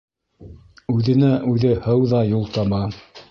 [0.93, 2.83] Үҙенә үҙе һыу ҙа юл таба.